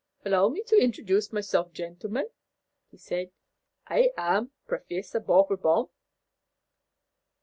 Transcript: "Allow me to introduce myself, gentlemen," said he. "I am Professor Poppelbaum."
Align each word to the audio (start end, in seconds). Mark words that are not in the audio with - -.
"Allow 0.25 0.49
me 0.49 0.63
to 0.63 0.75
introduce 0.81 1.31
myself, 1.31 1.73
gentlemen," 1.73 2.25
said 2.95 3.27
he. 3.27 3.33
"I 3.85 4.11
am 4.17 4.49
Professor 4.65 5.19
Poppelbaum." 5.21 5.89